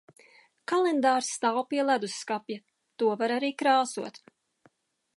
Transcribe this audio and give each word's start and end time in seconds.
Kalendārs 0.71 1.29
stāv 1.35 1.59
pie 1.73 1.85
ledusskapja. 1.91 2.59
To 3.03 3.13
var 3.23 3.37
arī 3.39 3.55
krāsot. 3.63 4.23